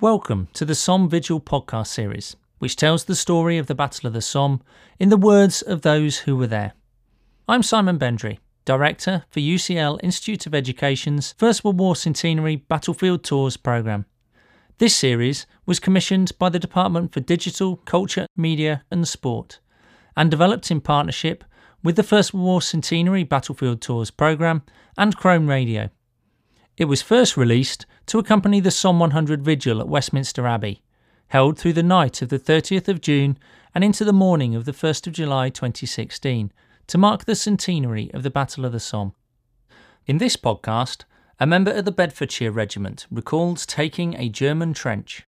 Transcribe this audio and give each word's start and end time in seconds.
Welcome 0.00 0.48
to 0.54 0.64
the 0.64 0.74
Somme 0.74 1.10
Vigil 1.10 1.42
podcast 1.42 1.88
series, 1.88 2.34
which 2.58 2.74
tells 2.74 3.04
the 3.04 3.14
story 3.14 3.58
of 3.58 3.66
the 3.66 3.74
Battle 3.74 4.06
of 4.06 4.14
the 4.14 4.22
Somme 4.22 4.62
in 4.98 5.10
the 5.10 5.18
words 5.18 5.60
of 5.60 5.82
those 5.82 6.20
who 6.20 6.36
were 6.36 6.46
there. 6.46 6.72
I'm 7.46 7.62
Simon 7.62 7.98
Bendry, 7.98 8.38
Director 8.64 9.24
for 9.28 9.40
UCL 9.40 10.00
Institute 10.02 10.46
of 10.46 10.54
Education's 10.54 11.34
First 11.36 11.64
World 11.64 11.78
War 11.78 11.94
Centenary 11.94 12.56
Battlefield 12.56 13.22
Tours 13.24 13.58
programme. 13.58 14.06
This 14.78 14.96
series 14.96 15.46
was 15.66 15.78
commissioned 15.78 16.32
by 16.38 16.48
the 16.48 16.58
Department 16.58 17.12
for 17.12 17.20
Digital, 17.20 17.76
Culture, 17.76 18.26
Media 18.34 18.84
and 18.90 19.06
Sport 19.06 19.60
and 20.16 20.30
developed 20.30 20.70
in 20.70 20.80
partnership 20.80 21.44
with 21.82 21.96
the 21.96 22.02
First 22.02 22.32
World 22.32 22.46
War 22.46 22.62
Centenary 22.62 23.24
Battlefield 23.24 23.82
Tours 23.82 24.10
programme 24.10 24.62
and 24.96 25.14
Chrome 25.14 25.46
Radio. 25.46 25.90
It 26.80 26.88
was 26.88 27.02
first 27.02 27.36
released 27.36 27.84
to 28.06 28.18
accompany 28.18 28.58
the 28.58 28.70
Somme 28.70 29.00
100 29.00 29.42
vigil 29.42 29.80
at 29.80 29.88
Westminster 29.88 30.46
Abbey, 30.46 30.82
held 31.28 31.58
through 31.58 31.74
the 31.74 31.82
night 31.82 32.22
of 32.22 32.30
the 32.30 32.38
30th 32.38 32.88
of 32.88 33.02
June 33.02 33.36
and 33.74 33.84
into 33.84 34.02
the 34.02 34.14
morning 34.14 34.54
of 34.54 34.64
the 34.64 34.72
1st 34.72 35.06
of 35.06 35.12
July 35.12 35.50
2016 35.50 36.50
to 36.86 36.96
mark 36.96 37.26
the 37.26 37.34
centenary 37.34 38.10
of 38.14 38.22
the 38.22 38.30
Battle 38.30 38.64
of 38.64 38.72
the 38.72 38.80
Somme. 38.80 39.12
In 40.06 40.16
this 40.16 40.38
podcast, 40.38 41.04
a 41.38 41.46
member 41.46 41.70
of 41.70 41.84
the 41.84 41.92
Bedfordshire 41.92 42.50
Regiment 42.50 43.06
recalls 43.10 43.66
taking 43.66 44.14
a 44.14 44.30
German 44.30 44.72
trench. 44.72 45.26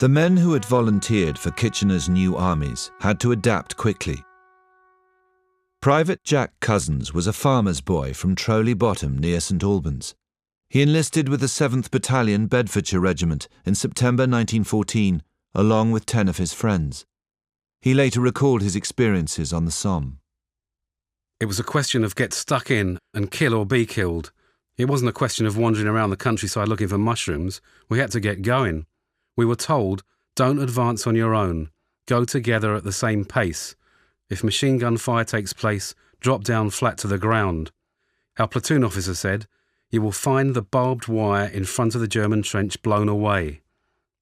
The 0.00 0.08
men 0.08 0.38
who 0.38 0.54
had 0.54 0.64
volunteered 0.64 1.38
for 1.38 1.50
Kitchener's 1.50 2.08
new 2.08 2.34
armies 2.34 2.90
had 3.00 3.20
to 3.20 3.32
adapt 3.32 3.76
quickly. 3.76 4.24
Private 5.82 6.24
Jack 6.24 6.58
Cousins 6.60 7.12
was 7.12 7.26
a 7.26 7.34
farmer's 7.34 7.82
boy 7.82 8.14
from 8.14 8.34
Trowley 8.34 8.72
Bottom 8.72 9.18
near 9.18 9.40
St 9.40 9.62
Albans. 9.62 10.14
He 10.70 10.80
enlisted 10.80 11.28
with 11.28 11.40
the 11.40 11.48
7th 11.48 11.90
Battalion 11.90 12.46
Bedfordshire 12.46 12.98
Regiment 12.98 13.46
in 13.66 13.74
September 13.74 14.22
1914, 14.22 15.22
along 15.54 15.90
with 15.90 16.06
10 16.06 16.28
of 16.28 16.38
his 16.38 16.54
friends. 16.54 17.04
He 17.82 17.92
later 17.92 18.22
recalled 18.22 18.62
his 18.62 18.76
experiences 18.76 19.52
on 19.52 19.66
the 19.66 19.70
Somme. 19.70 20.18
It 21.40 21.44
was 21.44 21.60
a 21.60 21.62
question 21.62 22.04
of 22.04 22.16
get 22.16 22.32
stuck 22.32 22.70
in 22.70 22.98
and 23.12 23.30
kill 23.30 23.52
or 23.52 23.66
be 23.66 23.84
killed. 23.84 24.32
It 24.78 24.88
wasn't 24.88 25.10
a 25.10 25.12
question 25.12 25.44
of 25.44 25.58
wandering 25.58 25.88
around 25.88 26.08
the 26.08 26.16
countryside 26.16 26.68
looking 26.68 26.88
for 26.88 26.96
mushrooms. 26.96 27.60
We 27.90 27.98
had 27.98 28.10
to 28.12 28.20
get 28.20 28.40
going. 28.40 28.86
We 29.40 29.46
were 29.46 29.56
told, 29.56 30.02
don't 30.34 30.58
advance 30.58 31.06
on 31.06 31.16
your 31.16 31.34
own. 31.34 31.70
Go 32.04 32.26
together 32.26 32.74
at 32.74 32.84
the 32.84 32.92
same 32.92 33.24
pace. 33.24 33.74
If 34.28 34.44
machine 34.44 34.76
gun 34.76 34.98
fire 34.98 35.24
takes 35.24 35.54
place, 35.54 35.94
drop 36.20 36.44
down 36.44 36.68
flat 36.68 36.98
to 36.98 37.06
the 37.06 37.16
ground. 37.16 37.70
Our 38.38 38.46
platoon 38.46 38.84
officer 38.84 39.14
said, 39.14 39.46
You 39.88 40.02
will 40.02 40.12
find 40.12 40.54
the 40.54 40.60
barbed 40.60 41.08
wire 41.08 41.46
in 41.46 41.64
front 41.64 41.94
of 41.94 42.02
the 42.02 42.06
German 42.06 42.42
trench 42.42 42.82
blown 42.82 43.08
away. 43.08 43.62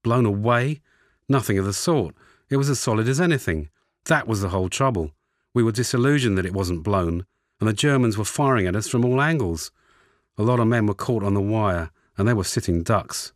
Blown 0.04 0.24
away? 0.24 0.82
Nothing 1.28 1.58
of 1.58 1.64
the 1.64 1.72
sort. 1.72 2.14
It 2.48 2.56
was 2.56 2.70
as 2.70 2.78
solid 2.78 3.08
as 3.08 3.20
anything. 3.20 3.70
That 4.04 4.28
was 4.28 4.40
the 4.40 4.50
whole 4.50 4.68
trouble. 4.68 5.10
We 5.52 5.64
were 5.64 5.72
disillusioned 5.72 6.38
that 6.38 6.46
it 6.46 6.54
wasn't 6.54 6.84
blown, 6.84 7.26
and 7.58 7.68
the 7.68 7.72
Germans 7.72 8.16
were 8.16 8.24
firing 8.24 8.68
at 8.68 8.76
us 8.76 8.86
from 8.86 9.04
all 9.04 9.20
angles. 9.20 9.72
A 10.36 10.44
lot 10.44 10.60
of 10.60 10.68
men 10.68 10.86
were 10.86 10.94
caught 10.94 11.24
on 11.24 11.34
the 11.34 11.40
wire, 11.40 11.90
and 12.16 12.28
they 12.28 12.34
were 12.34 12.44
sitting 12.44 12.84
ducks. 12.84 13.32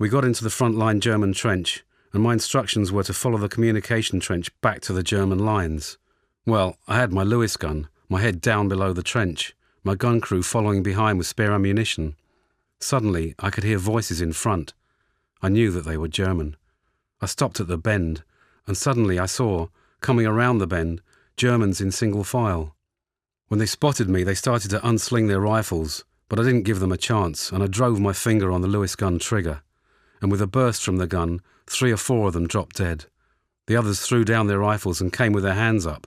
We 0.00 0.08
got 0.08 0.24
into 0.24 0.42
the 0.42 0.48
front 0.48 0.76
line 0.76 1.00
German 1.00 1.34
trench, 1.34 1.84
and 2.14 2.22
my 2.22 2.32
instructions 2.32 2.90
were 2.90 3.02
to 3.02 3.12
follow 3.12 3.36
the 3.36 3.50
communication 3.50 4.18
trench 4.18 4.50
back 4.62 4.80
to 4.80 4.94
the 4.94 5.02
German 5.02 5.38
lines. 5.38 5.98
Well, 6.46 6.78
I 6.88 6.96
had 6.96 7.12
my 7.12 7.22
Lewis 7.22 7.58
gun, 7.58 7.86
my 8.08 8.22
head 8.22 8.40
down 8.40 8.66
below 8.66 8.94
the 8.94 9.02
trench, 9.02 9.54
my 9.84 9.94
gun 9.94 10.22
crew 10.22 10.42
following 10.42 10.82
behind 10.82 11.18
with 11.18 11.26
spare 11.26 11.52
ammunition. 11.52 12.16
Suddenly, 12.78 13.34
I 13.40 13.50
could 13.50 13.62
hear 13.62 13.76
voices 13.76 14.22
in 14.22 14.32
front. 14.32 14.72
I 15.42 15.50
knew 15.50 15.70
that 15.72 15.84
they 15.84 15.98
were 15.98 16.08
German. 16.08 16.56
I 17.20 17.26
stopped 17.26 17.60
at 17.60 17.68
the 17.68 17.76
bend, 17.76 18.22
and 18.66 18.78
suddenly 18.78 19.18
I 19.18 19.26
saw, 19.26 19.66
coming 20.00 20.24
around 20.24 20.60
the 20.60 20.66
bend, 20.66 21.02
Germans 21.36 21.78
in 21.78 21.92
single 21.92 22.24
file. 22.24 22.74
When 23.48 23.60
they 23.60 23.66
spotted 23.66 24.08
me, 24.08 24.24
they 24.24 24.34
started 24.34 24.70
to 24.70 24.80
unsling 24.80 25.28
their 25.28 25.40
rifles, 25.40 26.06
but 26.30 26.40
I 26.40 26.44
didn't 26.44 26.62
give 26.62 26.80
them 26.80 26.90
a 26.90 26.96
chance, 26.96 27.52
and 27.52 27.62
I 27.62 27.66
drove 27.66 28.00
my 28.00 28.14
finger 28.14 28.50
on 28.50 28.62
the 28.62 28.66
Lewis 28.66 28.96
gun 28.96 29.18
trigger 29.18 29.60
and 30.20 30.30
with 30.30 30.42
a 30.42 30.46
burst 30.46 30.82
from 30.82 30.96
the 30.96 31.06
gun, 31.06 31.40
three 31.66 31.92
or 31.92 31.96
four 31.96 32.28
of 32.28 32.32
them 32.32 32.46
dropped 32.46 32.76
dead. 32.76 33.06
The 33.66 33.76
others 33.76 34.00
threw 34.00 34.24
down 34.24 34.46
their 34.46 34.58
rifles 34.58 35.00
and 35.00 35.12
came 35.12 35.32
with 35.32 35.44
their 35.44 35.54
hands 35.54 35.86
up. 35.86 36.06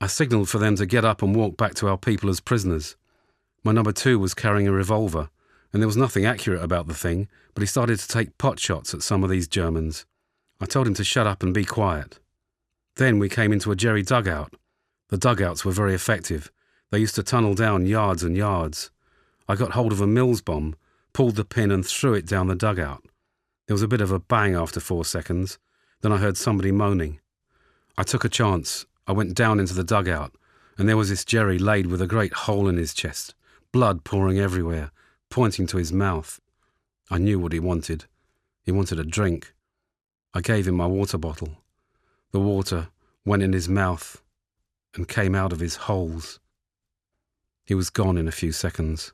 I 0.00 0.08
signalled 0.08 0.48
for 0.48 0.58
them 0.58 0.76
to 0.76 0.86
get 0.86 1.04
up 1.04 1.22
and 1.22 1.34
walk 1.34 1.56
back 1.56 1.74
to 1.76 1.88
our 1.88 1.96
people 1.96 2.28
as 2.28 2.40
prisoners. 2.40 2.96
My 3.64 3.72
number 3.72 3.92
two 3.92 4.18
was 4.18 4.34
carrying 4.34 4.68
a 4.68 4.72
revolver, 4.72 5.30
and 5.72 5.80
there 5.80 5.86
was 5.86 5.96
nothing 5.96 6.24
accurate 6.24 6.62
about 6.62 6.86
the 6.86 6.94
thing, 6.94 7.28
but 7.54 7.62
he 7.62 7.66
started 7.66 7.98
to 7.98 8.08
take 8.08 8.38
pot 8.38 8.60
shots 8.60 8.92
at 8.92 9.02
some 9.02 9.24
of 9.24 9.30
these 9.30 9.48
Germans. 9.48 10.04
I 10.60 10.66
told 10.66 10.86
him 10.86 10.94
to 10.94 11.04
shut 11.04 11.26
up 11.26 11.42
and 11.42 11.54
be 11.54 11.64
quiet. 11.64 12.18
Then 12.96 13.18
we 13.18 13.28
came 13.28 13.52
into 13.52 13.70
a 13.70 13.76
jerry 13.76 14.02
dugout. 14.02 14.54
The 15.08 15.18
dugouts 15.18 15.64
were 15.64 15.72
very 15.72 15.94
effective. 15.94 16.50
They 16.90 16.98
used 16.98 17.14
to 17.16 17.22
tunnel 17.22 17.54
down 17.54 17.86
yards 17.86 18.22
and 18.22 18.36
yards. 18.36 18.90
I 19.48 19.54
got 19.54 19.72
hold 19.72 19.92
of 19.92 20.00
a 20.00 20.06
Mills 20.06 20.40
bomb, 20.40 20.76
pulled 21.12 21.36
the 21.36 21.44
pin, 21.44 21.70
and 21.70 21.84
threw 21.86 22.14
it 22.14 22.26
down 22.26 22.46
the 22.46 22.54
dugout. 22.54 23.04
There 23.66 23.74
was 23.74 23.82
a 23.82 23.88
bit 23.88 24.00
of 24.00 24.12
a 24.12 24.20
bang 24.20 24.54
after 24.54 24.80
four 24.80 25.04
seconds. 25.04 25.58
Then 26.00 26.12
I 26.12 26.18
heard 26.18 26.36
somebody 26.36 26.70
moaning. 26.70 27.20
I 27.98 28.04
took 28.04 28.24
a 28.24 28.28
chance. 28.28 28.86
I 29.06 29.12
went 29.12 29.34
down 29.34 29.58
into 29.58 29.74
the 29.74 29.84
dugout, 29.84 30.34
and 30.78 30.88
there 30.88 30.96
was 30.96 31.08
this 31.08 31.24
Jerry 31.24 31.58
laid 31.58 31.86
with 31.86 32.00
a 32.00 32.06
great 32.06 32.32
hole 32.32 32.68
in 32.68 32.76
his 32.76 32.94
chest, 32.94 33.34
blood 33.72 34.04
pouring 34.04 34.38
everywhere, 34.38 34.90
pointing 35.30 35.66
to 35.68 35.78
his 35.78 35.92
mouth. 35.92 36.40
I 37.10 37.18
knew 37.18 37.38
what 37.38 37.52
he 37.52 37.60
wanted. 37.60 38.04
He 38.62 38.72
wanted 38.72 38.98
a 38.98 39.04
drink. 39.04 39.54
I 40.34 40.40
gave 40.40 40.68
him 40.68 40.74
my 40.74 40.86
water 40.86 41.18
bottle. 41.18 41.58
The 42.32 42.40
water 42.40 42.88
went 43.24 43.42
in 43.42 43.52
his 43.52 43.68
mouth 43.68 44.22
and 44.94 45.08
came 45.08 45.34
out 45.34 45.52
of 45.52 45.60
his 45.60 45.76
holes. 45.76 46.40
He 47.64 47.74
was 47.74 47.90
gone 47.90 48.16
in 48.16 48.28
a 48.28 48.32
few 48.32 48.52
seconds. 48.52 49.12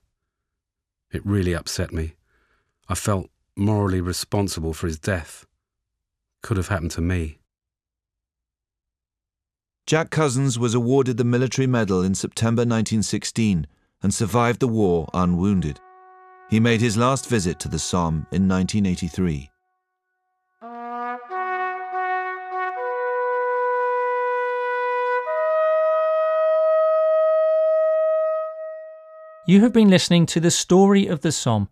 It 1.11 1.25
really 1.25 1.55
upset 1.55 1.93
me. 1.93 2.15
I 2.89 2.95
felt 2.95 3.31
morally 3.57 4.01
responsible 4.01 4.73
for 4.73 4.87
his 4.87 4.99
death 4.99 5.47
could 6.43 6.57
have 6.57 6.69
happened 6.69 6.91
to 6.93 7.01
me. 7.01 7.39
Jack 9.87 10.11
Cousins 10.11 10.59
was 10.59 10.75
awarded 10.75 11.17
the 11.17 11.25
Military 11.25 11.67
Medal 11.67 12.03
in 12.03 12.15
September 12.15 12.61
1916 12.61 13.67
and 14.03 14.15
survived 14.15 14.61
the 14.61 14.69
war 14.69 15.09
unwounded. 15.13 15.81
He 16.51 16.61
made 16.61 16.81
his 16.81 16.97
last 16.97 17.29
visit 17.29 17.59
to 17.61 17.69
the 17.69 17.79
Somme 17.79 18.27
in 18.33 18.49
1983. 18.49 19.51
You 29.45 29.61
have 29.61 29.73
been 29.73 29.91
listening 29.91 30.27
to 30.27 30.41
The 30.41 30.53
Story 30.53 31.09
of 31.09 31.23
the 31.23 31.33
Somme 31.33 31.69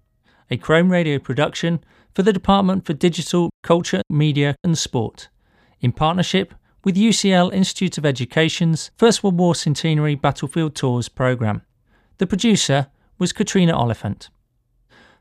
a 0.51 0.57
Chrome 0.57 0.91
Radio 0.91 1.19
production 1.19 1.85
for 2.15 2.23
the 2.23 2.33
Department 2.33 2.85
for 2.85 2.93
Digital, 2.93 3.51
Culture, 3.63 4.03
Media 4.11 4.57
and 4.65 4.77
Sport, 4.77 5.29
in 5.81 5.93
partnership 5.93 6.55
with 6.85 6.97
UCL 6.97 7.53
Institute 7.53 7.99
of 7.99 8.07
Education's 8.07 8.91
First 8.97 9.23
World 9.23 9.39
War 9.39 9.55
Centenary 9.55 10.15
Battlefield 10.15 10.75
Tours 10.75 11.09
programme. 11.09 11.63
The 12.19 12.27
producer 12.27 12.89
was 13.19 13.33
Katrina 13.33 13.77
Oliphant. 13.77 14.29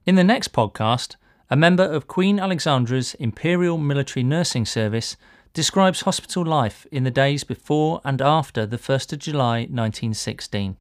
In 0.06 0.16
the 0.16 0.24
next 0.24 0.52
podcast, 0.52 1.16
a 1.50 1.56
member 1.56 1.84
of 1.84 2.08
Queen 2.08 2.40
Alexandra's 2.40 3.14
Imperial 3.16 3.78
Military 3.78 4.24
Nursing 4.24 4.66
Service 4.66 5.16
describes 5.54 6.02
hospital 6.02 6.46
life 6.46 6.88
in 6.92 7.04
the 7.04 7.12
days 7.12 7.44
before 7.44 8.02
and 8.04 8.22
after 8.22 8.66
the 8.66 8.78
1st 8.78 9.14
of 9.14 9.20
July 9.20 9.60
1916. 9.60 10.78